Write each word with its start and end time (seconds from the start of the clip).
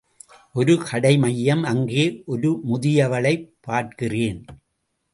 ஒரு 0.53 0.77
கடை 0.77 1.17
மையம் 1.17 1.63
அங்கே 1.63 2.23
ஒரு 2.25 2.61
முதியவளைப் 2.67 3.49
பார்க்கிறேன். 3.61 4.45